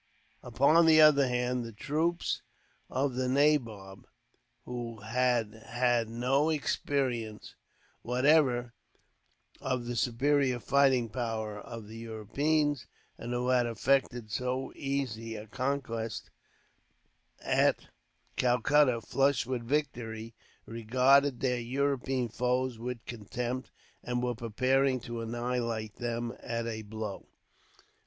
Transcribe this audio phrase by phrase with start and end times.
[0.41, 2.41] Upon the other hand the troops
[2.89, 4.07] of the nabob,
[4.65, 7.53] who had had no experience,
[8.01, 8.73] whatever,
[9.61, 12.87] of the superior fighting powers of the Europeans;
[13.19, 16.31] and who had effected so easy a conquest
[17.39, 17.85] at
[18.35, 20.33] Calcutta, flushed with victory,
[20.65, 23.69] regarded their European foes with contempt,
[24.01, 27.27] and were preparing to annihilate them at a blow.